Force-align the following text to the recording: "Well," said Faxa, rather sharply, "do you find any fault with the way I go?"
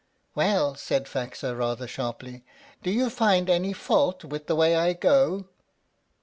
"Well," 0.33 0.73
said 0.73 1.05
Faxa, 1.05 1.55
rather 1.55 1.85
sharply, 1.87 2.43
"do 2.81 2.89
you 2.89 3.07
find 3.07 3.51
any 3.51 3.71
fault 3.71 4.23
with 4.25 4.47
the 4.47 4.55
way 4.55 4.75
I 4.75 4.93
go?" 4.93 5.45